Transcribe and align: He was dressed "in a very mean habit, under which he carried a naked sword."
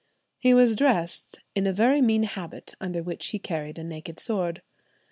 He 0.39 0.55
was 0.55 0.75
dressed 0.75 1.37
"in 1.53 1.67
a 1.67 1.71
very 1.73 2.01
mean 2.01 2.23
habit, 2.23 2.73
under 2.81 3.03
which 3.03 3.27
he 3.27 3.37
carried 3.37 3.77
a 3.77 3.83
naked 3.83 4.19
sword." 4.19 4.63